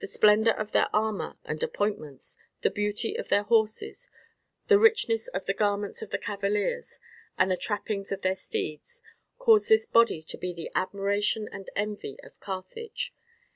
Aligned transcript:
The 0.00 0.08
splendour 0.08 0.52
of 0.52 0.72
their 0.72 0.88
armour 0.92 1.38
and 1.44 1.62
appointments, 1.62 2.38
the 2.62 2.72
beauty 2.72 3.14
of 3.14 3.28
their 3.28 3.44
horses, 3.44 4.10
the 4.66 4.80
richness 4.80 5.28
of 5.28 5.46
the 5.46 5.54
garments 5.54 6.02
of 6.02 6.10
the 6.10 6.18
cavaliers, 6.18 6.98
and 7.38 7.52
the 7.52 7.56
trappings 7.56 8.10
of 8.10 8.22
their 8.22 8.34
steeds, 8.34 9.00
caused 9.38 9.68
this 9.68 9.86
body 9.86 10.24
to 10.24 10.36
be 10.36 10.52
the 10.52 10.72
admiration 10.74 11.48
and 11.52 11.70
envy 11.76 12.16
of 12.24 12.40
Carthage. 12.40 13.14